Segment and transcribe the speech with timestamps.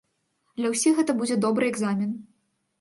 [0.61, 2.19] Для ўсіх гэта будзе добры экзамен.